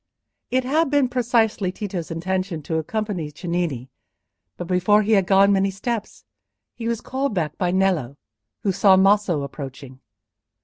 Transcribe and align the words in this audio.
It 0.49 0.63
had 0.63 0.89
been 0.89 1.09
precisely 1.09 1.71
Tito's 1.71 2.09
intention 2.09 2.63
to 2.63 2.77
accompany 2.77 3.29
Cennini, 3.31 3.91
but 4.57 4.65
before 4.65 5.03
he 5.03 5.11
had 5.11 5.27
gone 5.27 5.51
many 5.53 5.69
steps, 5.69 6.25
he 6.73 6.87
was 6.87 7.01
called 7.01 7.35
back 7.35 7.55
by 7.59 7.69
Nello, 7.69 8.17
who 8.63 8.71
saw 8.71 8.97
Maso 8.97 9.43
approaching. 9.43 9.99